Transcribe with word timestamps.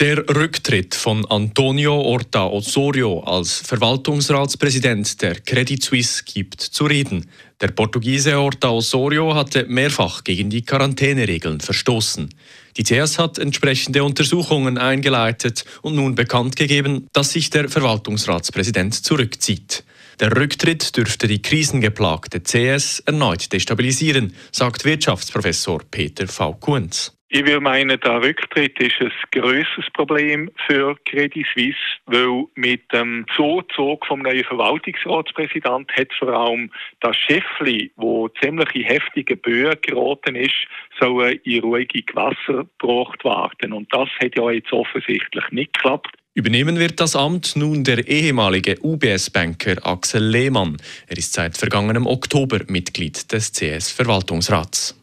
Der 0.00 0.26
Rücktritt 0.34 0.94
von 0.94 1.26
Antonio 1.26 1.94
Orta 2.00 2.46
Osorio 2.46 3.20
als 3.20 3.58
Verwaltungsratspräsident 3.58 5.20
der 5.20 5.34
Credit 5.34 5.84
Suisse 5.84 6.22
gibt 6.24 6.62
zu 6.62 6.86
reden. 6.86 7.28
Der 7.60 7.68
Portugiese 7.68 8.38
Orta 8.38 8.70
Osorio 8.70 9.34
hatte 9.34 9.66
mehrfach 9.66 10.24
gegen 10.24 10.48
die 10.48 10.62
Quarantäneregeln 10.62 11.60
verstoßen. 11.60 12.30
Die 12.78 12.82
CS 12.82 13.18
hat 13.18 13.36
entsprechende 13.36 14.02
Untersuchungen 14.02 14.78
eingeleitet 14.78 15.66
und 15.82 15.96
nun 15.96 16.14
bekannt 16.14 16.56
gegeben, 16.56 17.06
dass 17.12 17.32
sich 17.32 17.50
der 17.50 17.68
Verwaltungsratspräsident 17.68 18.94
zurückzieht. 19.04 19.84
Der 20.18 20.34
Rücktritt 20.34 20.96
dürfte 20.96 21.28
die 21.28 21.42
krisengeplagte 21.42 22.40
CS 22.42 23.00
erneut 23.00 23.52
destabilisieren, 23.52 24.34
sagt 24.50 24.86
Wirtschaftsprofessor 24.86 25.82
Peter 25.90 26.26
V. 26.26 26.54
Kunz. 26.54 27.12
Ich 27.32 27.46
würde 27.46 27.60
meinen, 27.60 28.00
der 28.00 28.22
Rücktritt 28.22 28.80
ist 28.80 29.00
ein 29.00 29.12
grösseres 29.30 29.88
Problem 29.92 30.50
für 30.66 30.96
Credit 31.04 31.46
Suisse, 31.54 31.78
weil 32.06 32.46
mit 32.56 32.92
dem 32.92 33.24
Zuzug 33.36 34.04
vom 34.04 34.22
neuen 34.22 34.42
Verwaltungsratspräsident 34.42 35.92
hat 35.92 36.08
vor 36.18 36.30
allem 36.30 36.72
das 37.00 37.16
Chefli, 37.16 37.92
wo 37.94 38.28
ziemlich 38.42 38.74
in 38.74 38.82
heftige 38.82 39.36
Böen 39.36 39.76
geraten 39.80 40.34
ist, 40.34 40.66
sollen 40.98 41.38
in 41.44 41.60
ruhige 41.60 42.02
Gewässer 42.02 42.66
gebracht 42.80 43.24
werden. 43.24 43.74
Und 43.74 43.86
das 43.94 44.08
hat 44.20 44.34
ja 44.36 44.50
jetzt 44.50 44.72
offensichtlich 44.72 45.44
nicht 45.52 45.72
geklappt. 45.74 46.10
Übernehmen 46.34 46.80
wird 46.80 46.98
das 46.98 47.14
Amt 47.14 47.54
nun 47.54 47.84
der 47.84 48.08
ehemalige 48.08 48.76
UBS-Banker 48.82 49.76
Axel 49.86 50.24
Lehmann. 50.24 50.78
Er 51.06 51.16
ist 51.16 51.32
seit 51.32 51.56
vergangenem 51.56 52.08
Oktober 52.08 52.58
Mitglied 52.66 53.30
des 53.30 53.52
CS-Verwaltungsrats. 53.52 54.99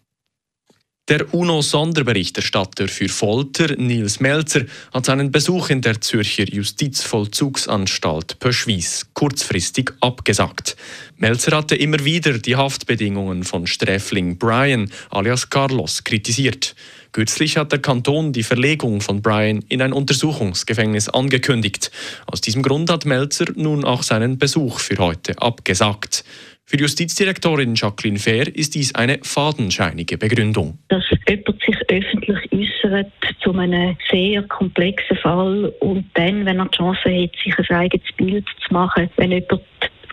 Der 1.09 1.33
UNO-Sonderberichterstatter 1.33 2.89
für 2.89 3.08
Folter, 3.08 3.77
Nils 3.77 4.19
Melzer, 4.19 4.66
hat 4.94 5.05
seinen 5.05 5.31
Besuch 5.31 5.69
in 5.69 5.80
der 5.80 6.02
Zürcher 6.02 6.44
Justizvollzugsanstalt 6.44 8.39
Pöschwies 8.39 9.08
kurzfristig 9.14 9.94
abgesagt. 10.02 10.75
Melzer 11.16 11.55
hatte 11.55 11.77
immer 11.77 12.03
wieder 12.03 12.39
die 12.39 12.58
Haftbedingungen 12.58 13.45
von 13.45 13.67
Sträfling 13.67 14.38
Brian 14.38 14.91
alias 15.09 15.49
Carlos 15.49 16.03
kritisiert. 16.03 16.75
Kürzlich 17.14 17.55
hat 17.55 17.71
der 17.71 17.80
Kanton 17.80 18.33
die 18.33 18.44
Verlegung 18.44 18.99
von 18.99 19.21
Brian 19.21 19.64
in 19.69 19.81
ein 19.81 19.94
Untersuchungsgefängnis 19.94 21.08
angekündigt. 21.08 21.89
Aus 22.25 22.42
diesem 22.42 22.64
Grund 22.64 22.89
hat 22.92 23.05
Melzer 23.05 23.45
nun 23.55 23.86
auch 23.86 24.03
seinen 24.03 24.38
Besuch 24.38 24.81
für 24.81 24.97
heute 24.97 25.42
abgesagt. 25.42 26.25
Für 26.70 26.78
Justizdirektorin 26.80 27.76
Jacqueline 27.76 28.20
Fair 28.20 28.54
ist 28.54 28.76
dies 28.76 28.94
eine 28.94 29.20
fadenscheinige 29.23 30.18
Begründung. 30.18 30.78
Dass 30.90 31.06
jemand 31.26 31.62
sich 31.64 31.78
öffentlich 31.88 32.52
äußert 32.52 33.14
zu 33.42 33.54
einem 33.54 33.96
sehr 34.12 34.44
komplexen 34.44 35.16
Fall 35.16 35.73
und 35.80 36.04
dann, 36.16 36.45
wenn 36.45 36.60
er 36.60 36.66
die 36.66 36.76
Chance 36.76 37.04
hat, 37.06 37.32
sich 37.42 37.58
ein 37.58 37.78
eigenes 37.78 38.08
Bild 38.18 38.45
zu 38.68 38.73
machen, 38.73 39.10
wenn 39.16 39.32
jemand 39.32 39.62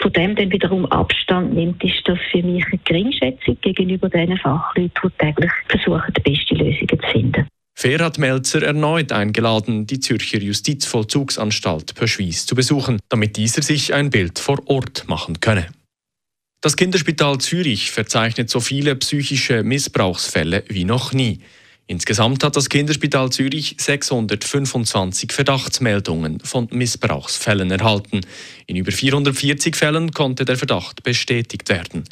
von 0.00 0.12
dem 0.12 0.36
dann 0.36 0.52
wiederum 0.52 0.86
Abstand 0.86 1.54
nimmt, 1.54 1.82
ist 1.82 2.02
das 2.04 2.18
für 2.30 2.44
mich 2.44 2.64
eine 2.66 2.80
Geringschätzung 2.84 3.58
gegenüber 3.60 4.08
den 4.08 4.38
Fachleuten, 4.38 4.92
die 5.02 5.18
täglich 5.18 5.50
versuchen, 5.68 6.14
die 6.16 6.20
beste 6.20 6.54
Lösung 6.54 6.88
zu 6.88 7.10
finden. 7.10 7.48
Fair 7.76 7.98
hat 7.98 8.18
Melzer 8.18 8.62
erneut 8.62 9.10
eingeladen, 9.10 9.88
die 9.88 9.98
Zürcher 9.98 10.38
Justizvollzugsanstalt 10.38 11.96
Pöschwies 11.96 12.46
zu 12.46 12.54
besuchen, 12.54 13.00
damit 13.08 13.36
dieser 13.36 13.62
sich 13.62 13.92
ein 13.92 14.10
Bild 14.10 14.38
vor 14.38 14.62
Ort 14.66 15.08
machen 15.08 15.40
könne. 15.40 15.66
Das 16.64 16.76
Kinderspital 16.76 17.36
Zürich 17.36 17.90
verzeichnet 17.90 18.48
so 18.48 18.58
viele 18.58 18.96
psychische 18.96 19.62
Missbrauchsfälle 19.62 20.64
wie 20.68 20.86
noch 20.86 21.12
nie. 21.12 21.40
Insgesamt 21.88 22.42
hat 22.42 22.56
das 22.56 22.70
Kinderspital 22.70 23.28
Zürich 23.28 23.76
625 23.78 25.30
Verdachtsmeldungen 25.30 26.40
von 26.40 26.68
Missbrauchsfällen 26.70 27.70
erhalten. 27.70 28.22
In 28.66 28.76
über 28.76 28.92
440 28.92 29.76
Fällen 29.76 30.12
konnte 30.12 30.46
der 30.46 30.56
Verdacht 30.56 31.02
bestätigt 31.02 31.68
werden. 31.68 32.04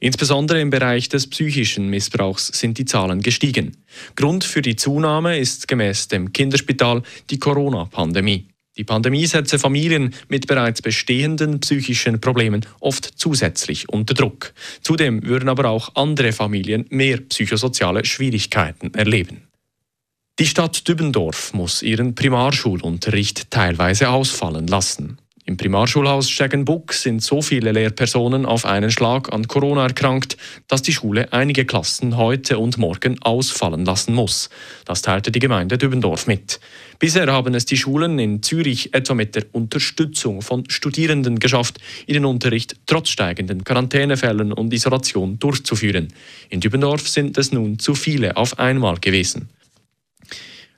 Insbesondere 0.00 0.60
im 0.60 0.70
Bereich 0.70 1.08
des 1.08 1.30
psychischen 1.30 1.86
Missbrauchs 1.88 2.48
sind 2.48 2.78
die 2.78 2.86
Zahlen 2.86 3.20
gestiegen. 3.20 3.76
Grund 4.16 4.42
für 4.42 4.60
die 4.60 4.74
Zunahme 4.74 5.38
ist 5.38 5.68
gemäß 5.68 6.08
dem 6.08 6.32
Kinderspital 6.32 7.04
die 7.30 7.38
Corona-Pandemie. 7.38 8.49
Die 8.80 8.84
Pandemie 8.84 9.26
setze 9.26 9.58
Familien 9.58 10.14
mit 10.28 10.46
bereits 10.46 10.80
bestehenden 10.80 11.60
psychischen 11.60 12.18
Problemen 12.18 12.64
oft 12.80 13.04
zusätzlich 13.14 13.90
unter 13.90 14.14
Druck. 14.14 14.54
Zudem 14.80 15.22
würden 15.22 15.50
aber 15.50 15.68
auch 15.68 15.96
andere 15.96 16.32
Familien 16.32 16.86
mehr 16.88 17.18
psychosoziale 17.18 18.06
Schwierigkeiten 18.06 18.94
erleben. 18.94 19.42
Die 20.38 20.46
Stadt 20.46 20.88
Dübendorf 20.88 21.52
muss 21.52 21.82
ihren 21.82 22.14
Primarschulunterricht 22.14 23.50
teilweise 23.50 24.08
ausfallen 24.08 24.66
lassen. 24.66 25.18
Im 25.50 25.56
Primarschulhaus 25.56 26.30
Stegenbuck 26.30 26.92
sind 26.92 27.24
so 27.24 27.42
viele 27.42 27.72
Lehrpersonen 27.72 28.46
auf 28.46 28.64
einen 28.64 28.92
Schlag 28.92 29.32
an 29.32 29.48
Corona 29.48 29.82
erkrankt, 29.82 30.36
dass 30.68 30.80
die 30.80 30.92
Schule 30.92 31.32
einige 31.32 31.64
Klassen 31.64 32.16
heute 32.16 32.56
und 32.56 32.78
morgen 32.78 33.20
ausfallen 33.20 33.84
lassen 33.84 34.14
muss. 34.14 34.48
Das 34.84 35.02
teilte 35.02 35.32
die 35.32 35.40
Gemeinde 35.40 35.76
Dübendorf 35.76 36.28
mit. 36.28 36.60
Bisher 37.00 37.26
haben 37.32 37.52
es 37.56 37.64
die 37.64 37.76
Schulen 37.76 38.20
in 38.20 38.44
Zürich 38.44 38.94
etwa 38.94 39.14
mit 39.14 39.34
der 39.34 39.46
Unterstützung 39.50 40.40
von 40.40 40.70
Studierenden 40.70 41.40
geschafft, 41.40 41.80
ihren 42.06 42.26
Unterricht 42.26 42.76
trotz 42.86 43.08
steigenden 43.08 43.64
Quarantänefällen 43.64 44.52
und 44.52 44.72
Isolation 44.72 45.40
durchzuführen. 45.40 46.14
In 46.48 46.60
Dübendorf 46.60 47.08
sind 47.08 47.36
es 47.38 47.50
nun 47.50 47.80
zu 47.80 47.96
viele 47.96 48.36
auf 48.36 48.60
einmal 48.60 48.98
gewesen. 49.00 49.48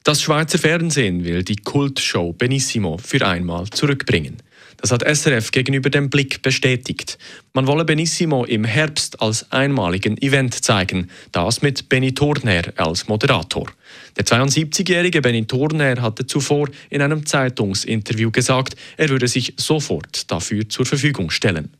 Das 0.03 0.22
Schweizer 0.22 0.59
Fernsehen 0.59 1.25
will 1.27 1.43
die 1.43 1.56
Kultshow 1.56 2.32
Benissimo 2.32 2.97
für 2.97 3.27
einmal 3.27 3.69
zurückbringen. 3.69 4.38
Das 4.82 4.91
hat 4.91 5.04
SRF 5.04 5.53
gegenüber 5.53 5.91
dem 5.91 6.10
Blick 6.10 6.43
bestätigt. 6.43 7.16
Man 7.53 7.69
wolle 7.69 7.84
Benissimo 7.84 8.44
im 8.44 8.65
Herbst 8.65 9.22
als 9.22 9.50
einmaligen 9.53 10.20
Event 10.20 10.65
zeigen, 10.65 11.09
das 11.31 11.62
mit 11.62 11.88
Benny 11.88 12.12
Turner 12.12 12.65
als 12.76 13.06
Moderator. 13.06 13.69
Der 14.16 14.26
72-jährige 14.26 15.22
Benny 15.22 15.47
Turner 15.47 16.03
hatte 16.03 16.26
zuvor 16.26 16.69
in 16.91 17.00
einem 17.00 17.25
Zeitungsinterview 17.25 18.32
gesagt, 18.32 18.75
er 18.97 19.09
würde 19.09 19.28
sich 19.28 19.54
sofort 19.56 20.28
dafür 20.32 20.69
zur 20.69 20.84
Verfügung 20.84 21.31
stellen. 21.31 21.76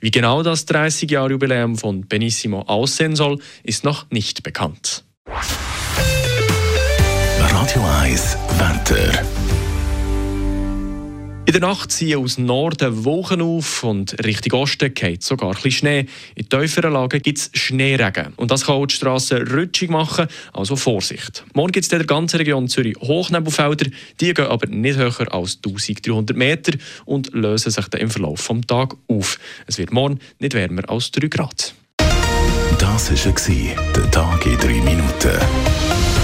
Wie 0.00 0.12
genau 0.12 0.44
das 0.44 0.68
30-Jahr-Jubiläum 0.68 1.76
von 1.76 2.06
Benissimo 2.06 2.60
aussehen 2.60 3.16
soll, 3.16 3.40
ist 3.64 3.82
noch 3.82 4.08
nicht 4.10 4.44
bekannt. 4.44 5.02
Radio 7.40 7.82
1 8.00 8.36
Wetter. 8.58 9.24
In 11.46 11.52
der 11.52 11.60
Nacht 11.60 11.92
ziehen 11.92 12.18
aus 12.18 12.38
Norden 12.38 13.04
Wochen 13.04 13.42
auf 13.42 13.84
und 13.84 14.16
Richtung 14.24 14.60
Osten 14.60 14.94
geht 14.94 15.22
sogar 15.22 15.54
ein 15.54 15.70
Schnee. 15.70 16.06
In 16.36 16.48
tieferen 16.48 16.94
Lagen 16.94 17.20
gibt 17.20 17.36
es 17.36 17.50
Schneeregen. 17.52 18.32
Und 18.36 18.50
das 18.50 18.64
kann 18.64 18.76
auch 18.76 18.86
die 18.86 18.94
Strassen 18.94 19.46
rutschig 19.46 19.90
machen, 19.90 20.26
also 20.54 20.74
Vorsicht. 20.74 21.44
Morgen 21.52 21.72
gibt 21.72 21.84
es 21.84 21.92
in 21.92 21.98
der 21.98 22.06
ganzen 22.06 22.38
Region 22.38 22.66
Zürich 22.66 22.96
Hochnebelfelder. 22.98 23.90
Die 24.20 24.32
gehen 24.32 24.46
aber 24.46 24.66
nicht 24.68 24.96
höher 24.96 25.34
als 25.34 25.58
1300 25.58 26.34
Meter 26.34 26.78
und 27.04 27.34
lösen 27.34 27.70
sich 27.70 27.88
dann 27.88 28.00
im 28.00 28.10
Verlauf 28.10 28.48
des 28.48 28.60
Tages 28.66 28.98
auf. 29.08 29.38
Es 29.66 29.76
wird 29.76 29.92
morgen 29.92 30.20
nicht 30.38 30.54
wärmer 30.54 30.88
als 30.88 31.10
3 31.10 31.26
Grad. 31.28 31.74
Das 32.78 33.10
war 33.10 33.92
der 33.92 34.10
Tag 34.10 34.46
in 34.46 34.56
3 34.56 34.66
Minuten. 34.80 36.23